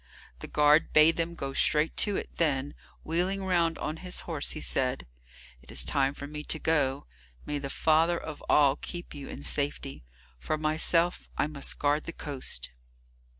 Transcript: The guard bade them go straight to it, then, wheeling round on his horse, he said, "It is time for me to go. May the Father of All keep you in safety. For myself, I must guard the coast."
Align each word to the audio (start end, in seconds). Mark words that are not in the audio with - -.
The 0.39 0.47
guard 0.47 0.93
bade 0.93 1.17
them 1.17 1.35
go 1.35 1.53
straight 1.53 1.95
to 1.97 2.15
it, 2.17 2.37
then, 2.37 2.73
wheeling 3.03 3.45
round 3.45 3.77
on 3.77 3.97
his 3.97 4.21
horse, 4.21 4.53
he 4.53 4.59
said, 4.59 5.05
"It 5.61 5.69
is 5.69 5.83
time 5.83 6.15
for 6.15 6.25
me 6.25 6.43
to 6.43 6.57
go. 6.57 7.05
May 7.45 7.59
the 7.59 7.69
Father 7.69 8.17
of 8.17 8.41
All 8.49 8.77
keep 8.77 9.13
you 9.13 9.29
in 9.29 9.43
safety. 9.43 10.03
For 10.39 10.57
myself, 10.57 11.29
I 11.37 11.45
must 11.45 11.77
guard 11.77 12.05
the 12.05 12.13
coast." 12.13 12.71